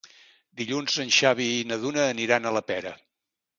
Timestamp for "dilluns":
0.61-0.95